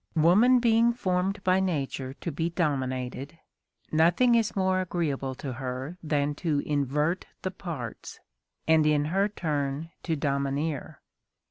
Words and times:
Woman 0.15 0.57
being 0.57 0.93
formed 0.93 1.43
by 1.43 1.59
nature 1.59 2.15
to 2.21 2.31
be 2.31 2.49
dominated, 2.49 3.37
nothing 3.91 4.33
is 4.33 4.55
more 4.55 4.81
agreeable 4.81 5.35
to 5.35 5.53
her 5.53 5.95
than 6.01 6.33
to 6.41 6.57
invert 6.65 7.27
the 7.43 7.51
parts, 7.51 8.19
and 8.67 8.87
in 8.87 9.05
her 9.13 9.29
turn 9.29 9.91
to 10.01 10.15
domineer. 10.15 11.01